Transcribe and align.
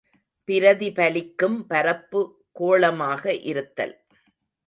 பிரதிபலிக்கும் 0.47 1.57
பரப்பு 1.65 2.21
கோளமாக 2.51 3.33
இருத்தல். 3.41 3.93